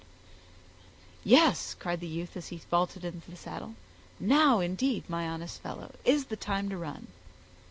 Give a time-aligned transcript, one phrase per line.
[1.23, 3.75] "Yes," cried the youth as he vaulted into the saddle,
[4.19, 7.05] "now, indeed, my honest fellow, is the time to run."